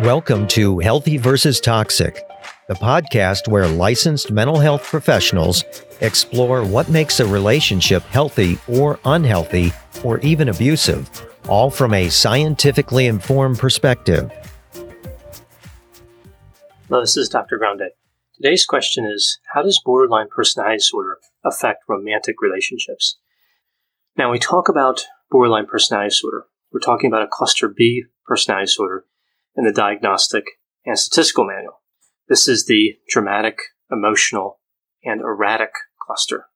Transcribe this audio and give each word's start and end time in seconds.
Welcome 0.00 0.46
to 0.48 0.78
Healthy 0.78 1.16
versus 1.16 1.58
Toxic, 1.58 2.22
the 2.68 2.74
podcast 2.74 3.48
where 3.48 3.66
licensed 3.66 4.30
mental 4.30 4.58
health 4.58 4.84
professionals 4.84 5.64
explore 6.02 6.62
what 6.66 6.90
makes 6.90 7.18
a 7.18 7.26
relationship 7.26 8.02
healthy 8.02 8.58
or 8.68 9.00
unhealthy 9.06 9.72
or 10.04 10.18
even 10.20 10.50
abusive, 10.50 11.08
all 11.48 11.70
from 11.70 11.94
a 11.94 12.10
scientifically 12.10 13.06
informed 13.06 13.58
perspective. 13.58 14.30
Hello, 16.88 17.00
this 17.00 17.16
is 17.16 17.30
Dr. 17.30 17.56
Grande. 17.56 17.92
Today's 18.34 18.66
question 18.66 19.06
is 19.06 19.38
How 19.54 19.62
does 19.62 19.80
borderline 19.82 20.28
personality 20.28 20.76
disorder 20.76 21.20
affect 21.42 21.84
romantic 21.88 22.42
relationships? 22.42 23.16
Now, 24.18 24.30
we 24.30 24.38
talk 24.38 24.68
about 24.68 25.06
borderline 25.30 25.64
personality 25.64 26.10
disorder. 26.10 26.44
We're 26.70 26.80
talking 26.80 27.08
about 27.08 27.22
a 27.22 27.28
cluster 27.30 27.66
B 27.74 28.04
personality 28.26 28.66
disorder 28.66 29.06
in 29.56 29.64
the 29.64 29.72
Diagnostic 29.72 30.44
and 30.84 30.98
Statistical 30.98 31.46
Manual. 31.46 31.80
This 32.28 32.46
is 32.48 32.66
the 32.66 32.98
dramatic, 33.08 33.58
emotional, 33.90 34.60
and 35.02 35.20
erratic 35.20 35.70
cluster. 36.00 36.46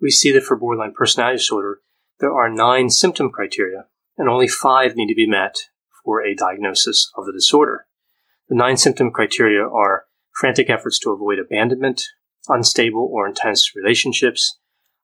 We 0.00 0.10
see 0.10 0.32
that 0.32 0.42
for 0.42 0.56
borderline 0.56 0.94
personality 0.96 1.38
disorder, 1.38 1.80
there 2.20 2.32
are 2.32 2.50
nine 2.50 2.90
symptom 2.90 3.30
criteria, 3.30 3.86
and 4.18 4.28
only 4.28 4.48
five 4.48 4.96
need 4.96 5.08
to 5.08 5.14
be 5.14 5.28
met 5.28 5.56
for 6.04 6.24
a 6.24 6.34
diagnosis 6.34 7.10
of 7.16 7.26
the 7.26 7.32
disorder. 7.32 7.86
The 8.48 8.56
nine 8.56 8.76
symptom 8.76 9.10
criteria 9.10 9.62
are 9.66 10.06
frantic 10.34 10.68
efforts 10.68 10.98
to 11.00 11.10
avoid 11.10 11.38
abandonment, 11.38 12.02
unstable 12.48 13.08
or 13.12 13.28
intense 13.28 13.72
relationships, 13.76 14.58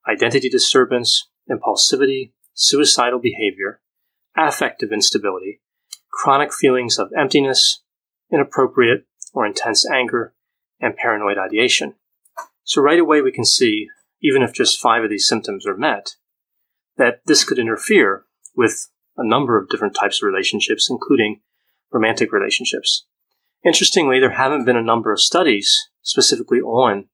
identity 0.08 0.48
disturbance, 0.48 1.28
impulsivity, 1.50 2.32
suicidal 2.54 3.20
behavior, 3.20 3.80
affective 4.36 4.90
instability, 4.92 5.60
chronic 6.12 6.52
feelings 6.52 6.98
of 6.98 7.10
emptiness, 7.18 7.82
inappropriate 8.32 9.04
or 9.32 9.46
intense 9.46 9.88
anger, 9.90 10.34
and 10.80 10.96
paranoid 10.96 11.38
ideation. 11.38 11.94
So, 12.64 12.82
right 12.82 12.98
away, 12.98 13.22
we 13.22 13.32
can 13.32 13.44
see, 13.44 13.88
even 14.22 14.42
if 14.42 14.52
just 14.52 14.80
five 14.80 15.04
of 15.04 15.10
these 15.10 15.26
symptoms 15.26 15.66
are 15.66 15.76
met, 15.76 16.16
that 16.96 17.20
this 17.26 17.44
could 17.44 17.58
interfere 17.58 18.24
with 18.56 18.88
a 19.16 19.26
number 19.26 19.58
of 19.58 19.68
different 19.68 19.96
types 19.98 20.22
of 20.22 20.26
relationships, 20.26 20.88
including 20.90 21.40
romantic 21.90 22.32
relationships. 22.32 23.06
Interestingly, 23.64 24.20
there 24.20 24.30
haven't 24.30 24.64
been 24.64 24.76
a 24.76 24.82
number 24.82 25.12
of 25.12 25.20
studies 25.20 25.88
specifically 26.02 26.60
on 26.60 27.08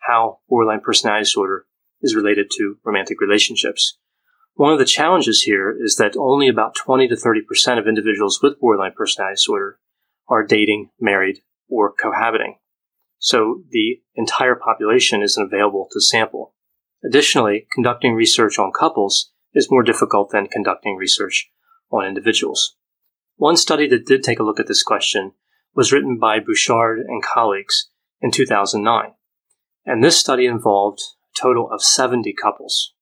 how 0.00 0.38
borderline 0.48 0.80
personality 0.80 1.22
disorder 1.22 1.66
is 2.00 2.14
related 2.14 2.50
to 2.56 2.76
romantic 2.84 3.20
relationships. 3.20 3.98
One 4.60 4.74
of 4.74 4.78
the 4.78 4.84
challenges 4.84 5.40
here 5.40 5.74
is 5.82 5.96
that 5.96 6.18
only 6.18 6.46
about 6.46 6.74
20 6.74 7.08
to 7.08 7.14
30% 7.14 7.78
of 7.78 7.88
individuals 7.88 8.40
with 8.42 8.60
borderline 8.60 8.92
personality 8.94 9.36
disorder 9.36 9.78
are 10.28 10.44
dating, 10.44 10.90
married, 11.00 11.38
or 11.70 11.90
cohabiting. 11.90 12.58
So 13.18 13.62
the 13.70 14.02
entire 14.16 14.54
population 14.54 15.22
isn't 15.22 15.42
available 15.42 15.88
to 15.92 16.00
sample. 16.02 16.52
Additionally, 17.02 17.68
conducting 17.72 18.12
research 18.12 18.58
on 18.58 18.70
couples 18.78 19.32
is 19.54 19.70
more 19.70 19.82
difficult 19.82 20.28
than 20.30 20.46
conducting 20.46 20.94
research 20.94 21.48
on 21.90 22.04
individuals. 22.04 22.76
One 23.36 23.56
study 23.56 23.88
that 23.88 24.04
did 24.04 24.22
take 24.22 24.40
a 24.40 24.44
look 24.44 24.60
at 24.60 24.66
this 24.66 24.82
question 24.82 25.32
was 25.74 25.90
written 25.90 26.18
by 26.18 26.38
Bouchard 26.38 26.98
and 26.98 27.22
colleagues 27.22 27.88
in 28.20 28.30
2009. 28.30 29.14
And 29.86 30.04
this 30.04 30.20
study 30.20 30.44
involved 30.44 31.00
a 31.00 31.40
total 31.40 31.70
of 31.72 31.82
70 31.82 32.34
couples. 32.34 32.92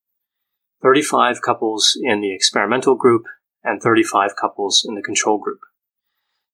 35 0.81 1.41
couples 1.41 1.97
in 2.01 2.21
the 2.21 2.33
experimental 2.33 2.95
group, 2.95 3.23
and 3.63 3.81
35 3.81 4.35
couples 4.39 4.85
in 4.87 4.95
the 4.95 5.01
control 5.01 5.37
group. 5.37 5.59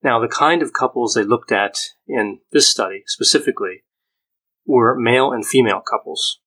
Now, 0.03 0.19
the 0.19 0.27
kind 0.27 0.61
of 0.61 0.73
couples 0.73 1.13
they 1.13 1.23
looked 1.23 1.51
at 1.51 1.77
in 2.07 2.39
this 2.51 2.69
study 2.69 3.03
specifically 3.05 3.83
were 4.65 4.95
male 4.95 5.31
and 5.31 5.45
female 5.45 5.81
couples. 5.81 6.39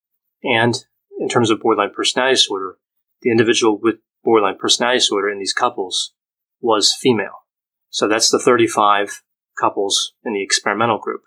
And 0.43 0.85
in 1.19 1.29
terms 1.29 1.51
of 1.51 1.61
borderline 1.61 1.95
personality 1.95 2.35
disorder, 2.35 2.77
the 3.23 3.31
individual 3.31 3.79
with 3.81 3.97
borderline 4.23 4.59
personality 4.59 4.99
disorder 4.99 5.31
in 5.31 5.39
these 5.39 5.53
couples 5.53 6.13
was 6.61 6.95
female. 7.01 7.45
So 7.91 8.07
that's 8.07 8.31
the 8.31 8.39
35 8.39 9.23
couples 9.61 10.13
in 10.25 10.33
the 10.35 10.43
experimental 10.43 10.99
group. 10.99 11.23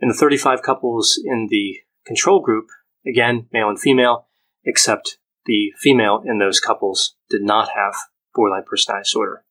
In 0.00 0.08
the 0.08 0.14
35 0.14 0.62
couples 0.62 1.18
in 1.24 1.48
the 1.50 1.78
control 2.06 2.40
group, 2.40 2.66
again, 3.06 3.48
male 3.52 3.68
and 3.68 3.80
female, 3.80 4.28
except 4.64 5.18
the 5.46 5.72
female 5.78 6.22
in 6.24 6.38
those 6.38 6.60
couples 6.60 7.16
did 7.28 7.42
not 7.42 7.70
have 7.74 7.94
borderline 8.34 8.64
personality 8.68 9.04
disorder. 9.04 9.44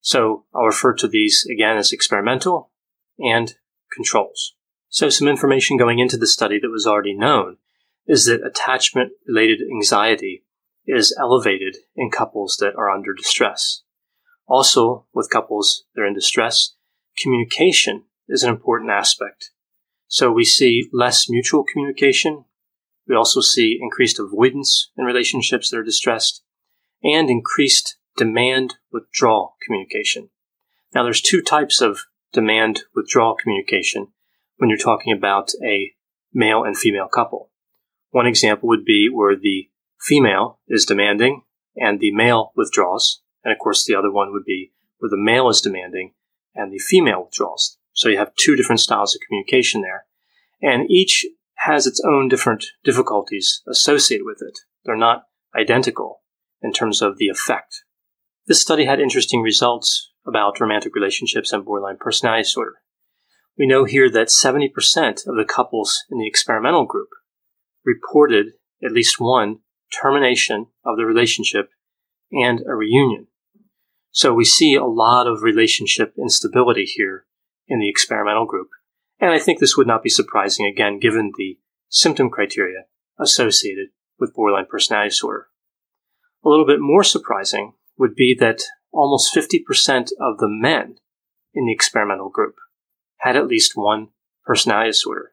So 0.00 0.44
I'll 0.54 0.66
refer 0.66 0.94
to 0.94 1.08
these 1.08 1.46
again 1.50 1.76
as 1.76 1.92
experimental 1.92 2.70
and 3.18 3.54
controls. 3.94 4.54
So 4.88 5.08
some 5.08 5.28
information 5.28 5.76
going 5.76 5.98
into 5.98 6.16
the 6.16 6.26
study 6.26 6.58
that 6.60 6.70
was 6.70 6.86
already 6.86 7.14
known 7.14 7.56
is 8.06 8.26
that 8.26 8.46
attachment 8.46 9.12
related 9.26 9.60
anxiety 9.62 10.44
is 10.86 11.16
elevated 11.18 11.76
in 11.96 12.10
couples 12.10 12.58
that 12.60 12.74
are 12.76 12.90
under 12.90 13.14
distress. 13.14 13.82
Also, 14.46 15.06
with 15.14 15.30
couples 15.30 15.84
that 15.94 16.02
are 16.02 16.06
in 16.06 16.14
distress, 16.14 16.74
communication 17.18 18.04
is 18.28 18.42
an 18.42 18.50
important 18.50 18.90
aspect. 18.90 19.50
So 20.06 20.30
we 20.30 20.44
see 20.44 20.88
less 20.92 21.30
mutual 21.30 21.64
communication 21.64 22.44
we 23.08 23.14
also 23.14 23.40
see 23.40 23.78
increased 23.80 24.18
avoidance 24.18 24.90
in 24.96 25.04
relationships 25.04 25.70
that 25.70 25.78
are 25.78 25.84
distressed 25.84 26.42
and 27.02 27.28
increased 27.28 27.96
demand 28.16 28.76
withdrawal 28.92 29.56
communication. 29.64 30.30
Now, 30.94 31.02
there's 31.02 31.20
two 31.20 31.42
types 31.42 31.80
of 31.80 32.00
demand 32.32 32.84
withdrawal 32.94 33.34
communication 33.34 34.08
when 34.56 34.70
you're 34.70 34.78
talking 34.78 35.12
about 35.12 35.50
a 35.64 35.92
male 36.32 36.64
and 36.64 36.76
female 36.76 37.08
couple. 37.08 37.50
One 38.10 38.26
example 38.26 38.68
would 38.68 38.84
be 38.84 39.08
where 39.12 39.36
the 39.36 39.68
female 40.00 40.60
is 40.68 40.84
demanding 40.84 41.42
and 41.76 41.98
the 41.98 42.12
male 42.12 42.52
withdraws. 42.56 43.20
And 43.42 43.52
of 43.52 43.58
course, 43.58 43.84
the 43.84 43.94
other 43.94 44.10
one 44.10 44.32
would 44.32 44.44
be 44.44 44.72
where 44.98 45.10
the 45.10 45.16
male 45.16 45.48
is 45.48 45.60
demanding 45.60 46.14
and 46.54 46.72
the 46.72 46.78
female 46.78 47.24
withdraws. 47.24 47.76
So 47.92 48.08
you 48.08 48.18
have 48.18 48.34
two 48.36 48.56
different 48.56 48.80
styles 48.80 49.14
of 49.14 49.20
communication 49.26 49.82
there. 49.82 50.06
And 50.62 50.90
each 50.90 51.26
has 51.64 51.86
its 51.86 52.00
own 52.06 52.28
different 52.28 52.64
difficulties 52.84 53.62
associated 53.68 54.24
with 54.24 54.38
it. 54.40 54.58
They're 54.84 54.96
not 54.96 55.24
identical 55.58 56.22
in 56.62 56.72
terms 56.72 57.02
of 57.02 57.18
the 57.18 57.28
effect. 57.28 57.82
This 58.46 58.60
study 58.60 58.84
had 58.84 59.00
interesting 59.00 59.40
results 59.40 60.12
about 60.26 60.60
romantic 60.60 60.94
relationships 60.94 61.52
and 61.52 61.64
borderline 61.64 61.96
personality 61.98 62.42
disorder. 62.42 62.74
We 63.58 63.66
know 63.66 63.84
here 63.84 64.10
that 64.10 64.28
70% 64.28 64.68
of 65.26 65.36
the 65.36 65.46
couples 65.48 66.04
in 66.10 66.18
the 66.18 66.26
experimental 66.26 66.84
group 66.84 67.08
reported 67.84 68.46
at 68.84 68.92
least 68.92 69.20
one 69.20 69.58
termination 70.02 70.66
of 70.84 70.96
the 70.96 71.06
relationship 71.06 71.70
and 72.32 72.60
a 72.60 72.74
reunion. 72.74 73.28
So 74.10 74.32
we 74.34 74.44
see 74.44 74.74
a 74.74 74.84
lot 74.84 75.26
of 75.26 75.42
relationship 75.42 76.14
instability 76.18 76.84
here 76.84 77.26
in 77.68 77.78
the 77.78 77.88
experimental 77.88 78.46
group. 78.46 78.68
And 79.20 79.30
I 79.30 79.38
think 79.38 79.58
this 79.58 79.76
would 79.76 79.86
not 79.86 80.02
be 80.02 80.10
surprising, 80.10 80.66
again, 80.66 80.98
given 80.98 81.32
the 81.36 81.58
symptom 81.88 82.30
criteria 82.30 82.84
associated 83.18 83.88
with 84.18 84.34
borderline 84.34 84.66
personality 84.70 85.10
disorder. 85.10 85.48
A 86.44 86.48
little 86.48 86.66
bit 86.66 86.80
more 86.80 87.04
surprising 87.04 87.74
would 87.96 88.14
be 88.14 88.34
that 88.34 88.62
almost 88.92 89.34
50% 89.34 90.10
of 90.20 90.38
the 90.38 90.48
men 90.48 90.96
in 91.54 91.66
the 91.66 91.72
experimental 91.72 92.28
group 92.28 92.56
had 93.18 93.36
at 93.36 93.46
least 93.46 93.72
one 93.74 94.08
personality 94.44 94.90
disorder, 94.90 95.32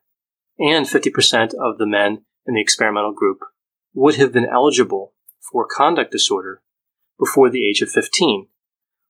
and 0.57 0.85
50% 0.85 1.53
of 1.53 1.77
the 1.77 1.87
men 1.87 2.23
in 2.45 2.53
the 2.53 2.61
experimental 2.61 3.13
group 3.13 3.39
would 3.93 4.15
have 4.15 4.31
been 4.31 4.47
eligible 4.47 5.13
for 5.51 5.67
conduct 5.69 6.11
disorder 6.11 6.61
before 7.19 7.49
the 7.49 7.67
age 7.67 7.81
of 7.81 7.89
15, 7.89 8.47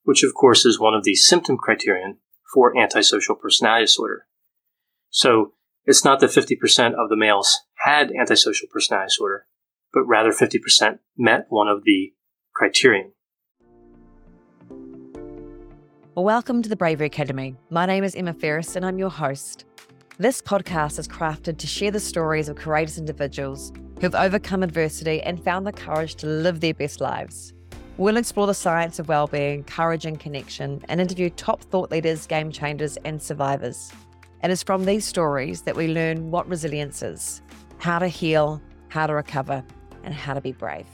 which 0.04 0.24
of 0.24 0.34
course 0.34 0.66
is 0.66 0.80
one 0.80 0.94
of 0.94 1.04
the 1.04 1.16
symptom 1.16 1.58
criterion 1.58 2.18
for 2.54 2.78
antisocial 2.78 3.36
personality 3.36 3.84
disorder. 3.84 4.26
So 5.13 5.52
it's 5.84 6.06
not 6.06 6.22
that 6.22 6.30
50% 6.30 6.94
of 6.94 7.10
the 7.10 7.18
males 7.18 7.60
had 7.84 8.13
antisocial 8.18 8.69
personality 8.72 9.10
disorder, 9.10 9.46
but 9.92 10.06
rather 10.06 10.31
50% 10.31 11.00
met 11.18 11.48
one 11.50 11.68
of 11.68 11.84
the 11.84 12.13
criterion. 12.56 13.12
Welcome 16.16 16.62
to 16.62 16.69
the 16.69 16.78
Bravery 16.78 17.08
Academy. 17.08 17.58
My 17.69 17.86
name 17.86 18.06
is 18.06 18.16
Emma 18.16 18.34
Ferris 18.34 18.78
and 18.78 18.86
I'm 18.86 18.98
your 18.98 19.10
host. 19.10 19.66
This 20.18 20.42
podcast 20.42 20.98
is 20.98 21.10
crafted 21.10 21.58
to 21.58 21.68
share 21.68 21.92
the 21.92 22.00
stories 22.00 22.48
of 22.48 22.56
courageous 22.56 22.98
individuals 22.98 23.74
who've 24.00 24.16
overcome 24.16 24.63
adversity 24.63 25.22
and 25.24 25.44
found 25.44 25.68
the 25.68 25.74
courage 25.74 26.16
to 26.16 26.28
live 26.28 26.62
their 26.62 26.74
best 26.74 27.02
lives. 27.02 27.52
We'll 27.98 28.16
explore 28.16 28.48
the 28.48 28.54
science 28.54 28.98
of 28.98 29.10
well-being, 29.10 29.66
courage 29.66 30.06
and 30.06 30.18
connection, 30.18 30.81
and 30.88 31.02
interview 31.02 31.30
top 31.31 31.63
thought 31.63 31.92
leaders, 31.92 32.25
game 32.28 32.50
changers, 32.50 32.98
and 33.04 33.22
survivors. 33.22 33.92
It 34.44 34.50
is 34.50 34.64
from 34.64 34.86
these 34.86 35.06
stories 35.06 35.62
that 35.64 35.76
we 35.76 35.88
learn 35.88 36.32
what 36.32 36.50
resilience 36.50 37.04
is, 37.04 37.44
how 37.78 38.00
to 38.00 38.08
heal, 38.08 38.60
how 38.88 39.06
to 39.06 39.14
recover, 39.14 39.64
and 40.04 40.16
how 40.16 40.34
to 40.34 40.42
be 40.42 40.52
brave. 40.52 40.88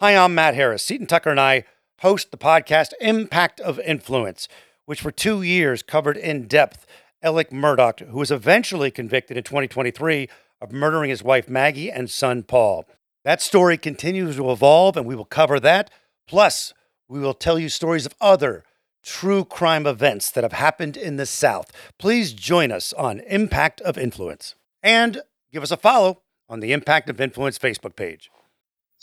Hi, 0.00 0.16
I'm 0.16 0.34
Matt 0.34 0.56
Harris. 0.56 0.84
Seton 0.84 1.06
Tucker 1.06 1.30
and 1.30 1.38
I 1.38 1.62
host 2.00 2.32
the 2.32 2.36
podcast 2.36 2.94
Impact 3.00 3.60
of 3.60 3.78
Influence, 3.78 4.48
which 4.86 5.02
for 5.02 5.12
two 5.12 5.42
years 5.42 5.84
covered 5.84 6.16
in 6.16 6.48
depth 6.48 6.84
Alex 7.22 7.52
Murdaugh, 7.52 8.08
who 8.08 8.18
was 8.18 8.32
eventually 8.32 8.90
convicted 8.90 9.36
in 9.36 9.44
2023 9.44 10.28
of 10.60 10.72
murdering 10.72 11.10
his 11.10 11.22
wife 11.22 11.48
Maggie 11.48 11.92
and 11.92 12.10
son 12.10 12.42
Paul. 12.42 12.88
That 13.22 13.40
story 13.40 13.78
continues 13.78 14.34
to 14.34 14.50
evolve, 14.50 14.96
and 14.96 15.06
we 15.06 15.14
will 15.14 15.24
cover 15.24 15.60
that. 15.60 15.92
Plus, 16.26 16.74
we 17.06 17.20
will 17.20 17.34
tell 17.34 17.56
you 17.56 17.68
stories 17.68 18.04
of 18.04 18.14
other 18.20 18.64
true 19.08 19.42
crime 19.42 19.86
events 19.86 20.30
that 20.30 20.44
have 20.44 20.52
happened 20.52 20.94
in 20.94 21.16
the 21.16 21.24
South. 21.24 21.72
Please 21.98 22.34
join 22.34 22.70
us 22.70 22.92
on 22.92 23.20
Impact 23.20 23.80
of 23.80 23.96
Influence 23.96 24.54
and 24.82 25.22
give 25.50 25.62
us 25.62 25.70
a 25.70 25.78
follow 25.78 26.20
on 26.46 26.60
the 26.60 26.72
Impact 26.72 27.08
of 27.08 27.18
Influence 27.18 27.58
Facebook 27.58 27.96
page. 27.96 28.30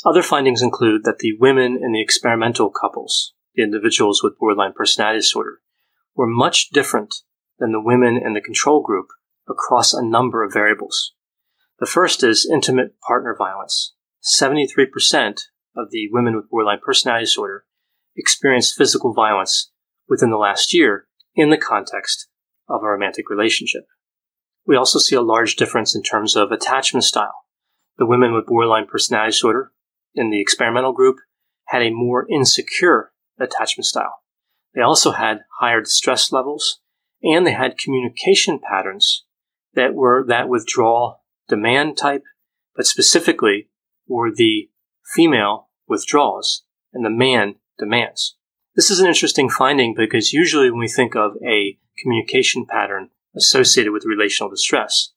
Other 0.05 0.21
findings 0.21 0.61
include 0.61 1.05
that 1.05 1.19
the 1.19 1.35
women 1.39 1.79
in 1.81 1.91
the 1.91 2.01
experimental 2.01 2.69
couples, 2.69 3.33
the 3.55 3.63
individuals 3.63 4.21
with 4.23 4.37
borderline 4.37 4.73
personality 4.73 5.19
disorder, 5.19 5.61
were 6.15 6.27
much 6.27 6.69
different 6.69 7.15
than 7.57 7.71
the 7.71 7.81
women 7.81 8.15
in 8.23 8.33
the 8.33 8.41
control 8.41 8.83
group 8.83 9.07
across 9.49 9.91
a 9.91 10.05
number 10.05 10.43
of 10.43 10.53
variables. 10.53 11.13
The 11.79 11.87
first 11.87 12.23
is 12.23 12.47
intimate 12.49 12.99
partner 13.07 13.35
violence. 13.35 13.95
73% 14.23 15.41
of 15.75 15.89
the 15.89 16.09
women 16.11 16.35
with 16.35 16.49
borderline 16.49 16.79
personality 16.85 17.25
disorder 17.25 17.65
experienced 18.15 18.77
physical 18.77 19.11
violence 19.11 19.71
within 20.07 20.29
the 20.29 20.37
last 20.37 20.73
year 20.73 21.07
in 21.35 21.49
the 21.49 21.57
context 21.57 22.27
of 22.69 22.81
a 22.83 22.87
romantic 22.87 23.29
relationship. 23.29 23.83
We 24.65 24.75
also 24.75 24.99
see 24.99 25.15
a 25.15 25.21
large 25.21 25.55
difference 25.55 25.95
in 25.95 26.01
terms 26.01 26.35
of 26.35 26.51
attachment 26.51 27.03
style. 27.03 27.45
The 27.97 28.05
women 28.05 28.33
with 28.33 28.47
borderline 28.47 28.87
personality 28.87 29.31
disorder 29.31 29.71
in 30.13 30.29
the 30.29 30.41
experimental 30.41 30.93
group 30.93 31.17
had 31.67 31.81
a 31.81 31.91
more 31.91 32.27
insecure 32.29 33.11
attachment 33.39 33.85
style. 33.85 34.21
They 34.73 34.81
also 34.81 35.11
had 35.11 35.41
higher 35.59 35.81
distress 35.81 36.31
levels 36.31 36.81
and 37.21 37.45
they 37.45 37.53
had 37.53 37.77
communication 37.77 38.59
patterns 38.59 39.25
that 39.73 39.93
were 39.93 40.25
that 40.27 40.49
withdrawal 40.49 41.23
demand 41.47 41.97
type, 41.97 42.23
but 42.75 42.85
specifically 42.85 43.69
were 44.07 44.31
the 44.33 44.69
female 45.15 45.69
withdraws 45.87 46.63
and 46.93 47.05
the 47.05 47.09
man 47.09 47.55
demands. 47.77 48.35
This 48.75 48.91
is 48.91 48.99
an 48.99 49.07
interesting 49.07 49.49
finding 49.49 49.95
because 49.95 50.33
usually 50.33 50.69
when 50.69 50.81
we 50.81 50.89
think 50.89 51.15
of 51.15 51.37
a 51.47 51.77
communication 51.97 52.65
pattern 52.65 53.09
associated 53.33 53.93
with 53.93 54.03
relational 54.05 54.49
distress, 54.49 55.13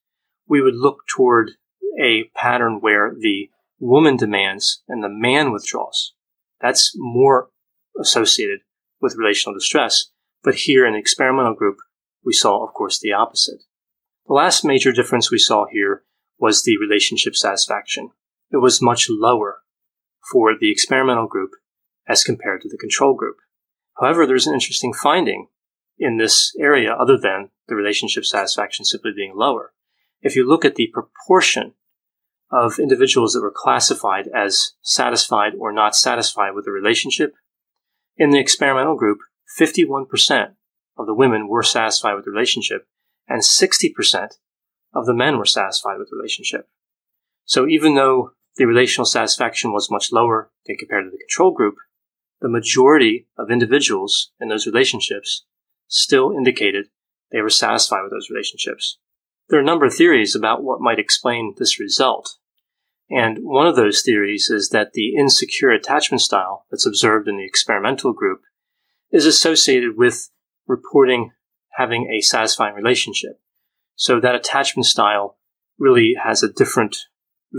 we 0.46 0.62
would 0.62 0.76
look 0.76 0.98
toward 1.08 1.52
a 2.00 2.30
pattern 2.36 2.78
where 2.80 3.12
the 3.18 3.50
woman 3.80 4.16
demands 4.16 4.84
and 4.88 5.02
the 5.02 5.08
man 5.08 5.50
withdraws. 5.50 6.14
That's 6.60 6.92
more 6.96 7.48
associated 8.00 8.60
with 9.00 9.16
relational 9.16 9.58
distress. 9.58 10.10
But 10.44 10.54
here 10.54 10.86
in 10.86 10.92
the 10.92 11.00
experimental 11.00 11.54
group, 11.54 11.78
we 12.24 12.32
saw, 12.32 12.64
of 12.64 12.72
course, 12.74 13.00
the 13.00 13.12
opposite. 13.12 13.64
The 14.28 14.34
last 14.34 14.64
major 14.64 14.92
difference 14.92 15.32
we 15.32 15.38
saw 15.38 15.66
here 15.68 16.04
was 16.38 16.62
the 16.62 16.78
relationship 16.78 17.34
satisfaction. 17.34 18.10
It 18.52 18.58
was 18.58 18.80
much 18.80 19.08
lower 19.10 19.62
for 20.30 20.52
the 20.58 20.70
experimental 20.70 21.26
group 21.26 21.50
as 22.06 22.22
compared 22.22 22.62
to 22.62 22.68
the 22.68 22.78
control 22.78 23.14
group. 23.14 23.36
However, 24.00 24.26
there's 24.26 24.46
an 24.46 24.54
interesting 24.54 24.92
finding 24.92 25.48
in 25.98 26.16
this 26.16 26.54
area 26.60 26.92
other 26.92 27.18
than 27.18 27.50
the 27.66 27.74
relationship 27.74 28.24
satisfaction 28.24 28.84
simply 28.84 29.10
being 29.14 29.32
lower. 29.34 29.72
If 30.20 30.36
you 30.36 30.46
look 30.46 30.64
at 30.64 30.76
the 30.76 30.88
proportion 30.92 31.74
of 32.50 32.78
individuals 32.78 33.34
that 33.34 33.42
were 33.42 33.52
classified 33.54 34.28
as 34.34 34.72
satisfied 34.80 35.52
or 35.58 35.72
not 35.72 35.94
satisfied 35.94 36.54
with 36.54 36.64
the 36.64 36.70
relationship, 36.72 37.34
in 38.16 38.30
the 38.30 38.40
experimental 38.40 38.96
group, 38.96 39.18
51% 39.58 40.54
of 40.96 41.06
the 41.06 41.14
women 41.14 41.48
were 41.48 41.62
satisfied 41.62 42.14
with 42.14 42.24
the 42.24 42.30
relationship, 42.30 42.86
and 43.28 43.42
60% 43.42 44.28
of 44.94 45.06
the 45.06 45.14
men 45.14 45.38
were 45.38 45.44
satisfied 45.44 45.98
with 45.98 46.08
the 46.10 46.16
relationship. 46.16 46.68
So 47.44 47.66
even 47.68 47.94
though 47.94 48.32
the 48.56 48.66
relational 48.66 49.06
satisfaction 49.06 49.72
was 49.72 49.90
much 49.90 50.10
lower 50.10 50.50
than 50.66 50.76
compared 50.76 51.04
to 51.04 51.10
the 51.10 51.18
control 51.18 51.52
group, 51.52 51.76
the 52.40 52.48
majority 52.48 53.26
of 53.36 53.50
individuals 53.50 54.32
in 54.40 54.48
those 54.48 54.66
relationships 54.66 55.44
still 55.88 56.32
indicated 56.32 56.86
they 57.32 57.40
were 57.40 57.50
satisfied 57.50 58.02
with 58.02 58.12
those 58.12 58.30
relationships. 58.30 58.98
There 59.48 59.58
are 59.58 59.62
a 59.62 59.66
number 59.66 59.86
of 59.86 59.94
theories 59.94 60.34
about 60.34 60.62
what 60.62 60.80
might 60.80 60.98
explain 60.98 61.54
this 61.56 61.80
result. 61.80 62.36
And 63.10 63.38
one 63.40 63.66
of 63.66 63.76
those 63.76 64.02
theories 64.02 64.50
is 64.50 64.68
that 64.70 64.92
the 64.92 65.14
insecure 65.16 65.70
attachment 65.70 66.20
style 66.20 66.66
that's 66.70 66.86
observed 66.86 67.28
in 67.28 67.38
the 67.38 67.44
experimental 67.44 68.12
group 68.12 68.42
is 69.10 69.24
associated 69.24 69.96
with 69.96 70.30
reporting 70.66 71.32
having 71.78 72.10
a 72.12 72.20
satisfying 72.20 72.74
relationship. 72.74 73.40
So 73.94 74.20
that 74.20 74.34
attachment 74.34 74.86
style 74.86 75.38
really 75.78 76.14
has 76.22 76.42
a 76.42 76.52
different 76.52 76.96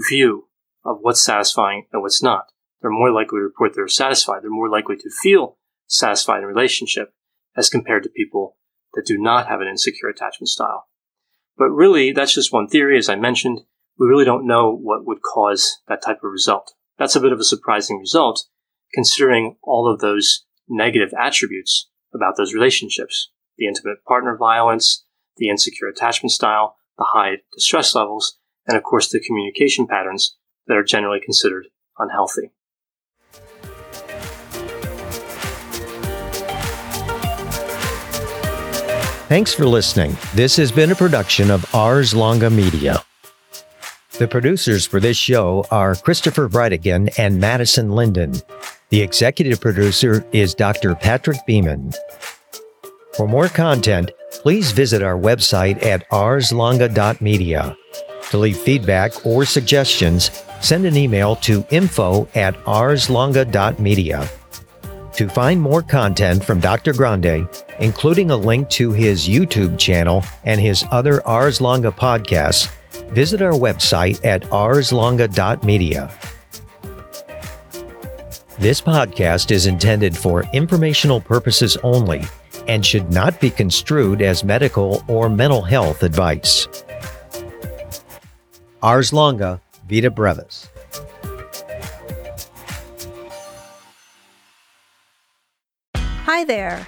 view 0.10 0.50
of 0.86 1.00
what's 1.02 1.24
satisfying 1.24 1.88
and 1.92 2.02
what's 2.02 2.22
not. 2.22 2.52
They're 2.82 2.92
more 2.92 3.12
likely 3.12 3.38
to 3.38 3.44
report 3.44 3.74
they're 3.76 3.88
satisfied. 3.88 4.44
They're 4.44 4.50
more 4.50 4.70
likely 4.70 4.96
to 4.98 5.10
feel 5.22 5.58
satisfied 5.88 6.40
in 6.40 6.44
a 6.46 6.48
relationship 6.48 7.14
as 7.56 7.70
compared 7.70 8.04
to 8.04 8.10
people 8.10 8.58
that 8.94 9.06
do 9.06 9.18
not 9.18 9.48
have 9.48 9.62
an 9.62 9.68
insecure 9.68 10.10
attachment 10.10 10.50
style. 10.50 10.88
But 11.58 11.70
really, 11.70 12.12
that's 12.12 12.34
just 12.34 12.54
one 12.54 12.68
theory. 12.68 12.98
As 12.98 13.10
I 13.10 13.16
mentioned, 13.16 13.62
we 13.98 14.08
really 14.08 14.26
don't 14.26 14.48
know 14.48 14.74
what 14.74 15.06
would 15.06 15.22
cause 15.22 15.80
that 15.88 16.02
type 16.02 16.24
of 16.24 16.32
result. 16.32 16.74
That's 16.98 17.16
a 17.16 17.20
bit 17.20 17.34
of 17.34 17.40
a 17.40 17.44
surprising 17.44 18.00
result 18.00 18.46
considering 18.94 19.58
all 19.62 19.92
of 19.92 20.00
those 20.00 20.46
negative 20.68 21.14
attributes 21.20 21.90
about 22.14 22.36
those 22.38 22.54
relationships 22.54 23.30
the 23.58 23.68
intimate 23.68 24.02
partner 24.06 24.38
violence, 24.38 25.04
the 25.36 25.50
insecure 25.50 25.90
attachment 25.90 26.32
style, 26.32 26.78
the 26.98 27.06
high 27.10 27.34
distress 27.54 27.94
levels, 27.94 28.38
and 28.66 28.78
of 28.78 28.84
course 28.84 29.10
the 29.10 29.20
communication 29.20 29.86
patterns 29.86 30.38
that 30.68 30.78
are 30.78 30.84
generally 30.84 31.20
considered 31.20 31.68
unhealthy. 31.98 32.52
Thanks 39.30 39.54
for 39.54 39.68
listening. 39.68 40.18
This 40.34 40.56
has 40.56 40.72
been 40.72 40.92
a 40.92 40.96
production 40.96 41.52
of 41.52 41.64
Ars 41.76 42.16
Longa 42.16 42.50
Media. 42.50 43.04
The 44.18 44.28
producers 44.28 44.88
for 44.88 45.00
this 45.00 45.18
show 45.18 45.68
are 45.70 45.94
Christopher 45.94 46.50
Brightigan 46.50 47.14
and 47.20 47.40
Madison 47.40 47.92
Linden. 47.92 48.34
The 48.90 49.02
executive 49.02 49.62
producer 49.62 50.26
is 50.32 50.56
Dr. 50.56 50.96
Patrick 50.96 51.38
Beeman. 51.46 51.94
For 53.16 53.28
more 53.28 53.50
content, 53.50 54.10
please 54.32 54.72
visit 54.72 55.04
our 55.04 55.16
website 55.16 55.86
at 55.86 56.10
arslonga.media. 56.10 57.78
To 58.32 58.38
leave 58.40 58.58
feedback 58.58 59.28
or 59.28 59.46
suggestions, 59.46 60.32
send 60.60 60.88
an 60.88 60.98
email 60.98 61.36
to 61.36 61.64
info 61.70 62.28
at 62.34 62.56
arslonga.media. 62.66 64.28
To 65.14 65.30
find 65.30 65.62
more 65.62 65.84
content 65.84 66.44
from 66.44 66.60
Dr. 66.60 66.94
Grande, 66.94 67.48
including 67.80 68.32
a 68.32 68.38
link 68.38 68.70
to 68.70 68.92
his 68.92 69.28
YouTube 69.28 69.78
channel 69.78 70.24
and 70.44 70.60
his 70.60 70.84
other 70.92 71.26
Ars 71.28 71.62
Longa 71.62 71.92
podcasts, 71.92 72.70
visit 73.12 73.42
our 73.42 73.54
website 73.54 74.24
at 74.26 74.44
arslonga.media. 74.44 76.12
This 78.60 78.82
podcast 78.82 79.52
is 79.52 79.68
intended 79.68 80.18
for 80.18 80.44
informational 80.52 81.22
purposes 81.22 81.78
only 81.84 82.24
and 82.68 82.86
should 82.86 83.10
not 83.12 83.40
be 83.40 83.50
construed 83.50 84.22
as 84.22 84.44
medical 84.44 85.04
or 85.08 85.30
mental 85.30 85.62
health 85.62 86.04
advice. 86.04 86.68
Ars 88.82 89.12
longa, 89.12 89.62
vita 89.90 90.10
brevis. 90.12 90.70
Hi 95.96 96.44
there, 96.44 96.88